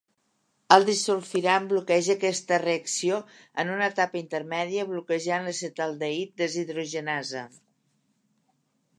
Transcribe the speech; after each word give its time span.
El 0.75 0.85
disulfiram 0.85 1.65
bloqueja 1.73 2.13
aquesta 2.13 2.57
reacció 2.63 3.19
en 3.63 3.69
una 3.73 3.89
etapa 3.93 4.19
intermèdia 4.21 4.85
bloquejant 4.93 5.45
l'acetaldehid 5.49 6.33
deshidrogenasa. 6.43 7.45